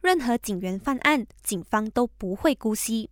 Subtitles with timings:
[0.00, 3.10] 任何警员犯案，警方都不会姑息。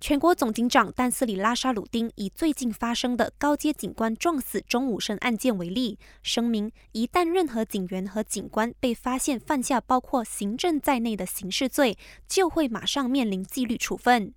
[0.00, 11.96] 全国总警长丹斯里拉沙鲁丁以最近发生的高阶警官撞死钟武生案件为例，声明一旦任何警员和警官被发现犯下包括行政在内的刑事罪，
[12.28, 14.34] 就会马上面临纪律处分。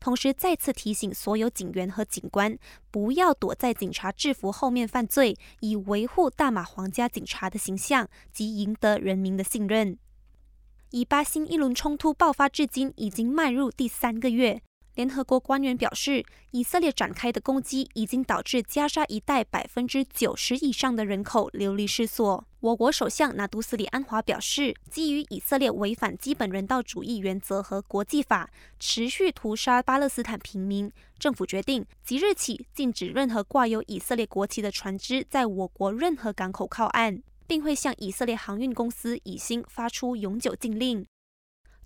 [0.00, 2.58] 同时，再次提醒所有警员和警官，
[2.90, 9.98] 不要躲在警察制服后面犯罪，以维护大马皇家警察的形象及赢得人民的信任。
[10.94, 14.60] 以巴新一轮冲突爆发至今，已经迈入第三个月。
[14.94, 22.44] 联合国官员表示，以色列展开的攻击已经导致加沙一带百分之九十以上的人口流离失所。
[22.60, 41.06] 我国首相拿督斯里安华表示，基于以色列违反基本人道主义原则和国际法，持续屠杀巴勒斯坦平民，政府决定即日起禁止任何挂有以色列国旗的船只在我国任何港口靠岸，并会向以色列航运公司以新发出永久禁令。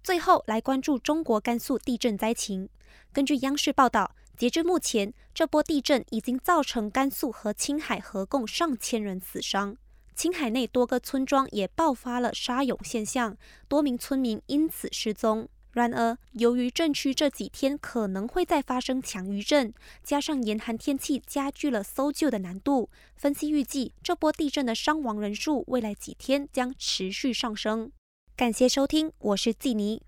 [0.01, 2.69] 最后来关注中国甘肃地震灾情。
[3.13, 9.77] 根据央视报道，截至目前，这波地震已经造成甘肃和青海合共上千人死伤。
[10.15, 15.49] 青海内多个村庄也爆发了沙涌现象，多名村民因此失踪。
[15.77, 27.93] 然而，由于震区这几天可能会再发生强余震，加上严寒天气加剧了搜救的难度，分析预计这波地震的伤亡人数未来几天将持续上升。
[28.35, 30.01] 感谢收听，我是季尼。